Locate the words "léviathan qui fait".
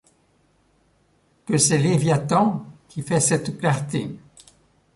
1.77-3.19